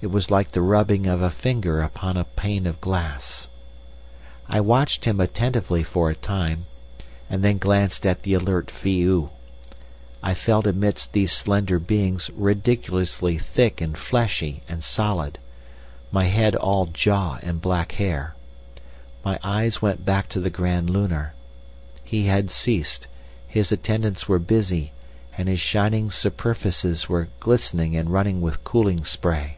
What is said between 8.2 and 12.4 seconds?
the alert Phi oo. I felt amidst these slender beings